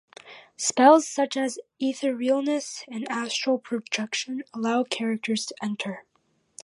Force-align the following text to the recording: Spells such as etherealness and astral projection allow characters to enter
Spells 0.57 1.07
such 1.07 1.37
as 1.37 1.59
etherealness 1.79 2.85
and 2.87 3.07
astral 3.07 3.59
projection 3.59 4.41
allow 4.51 4.83
characters 4.83 5.45
to 5.45 5.55
enter 5.61 6.05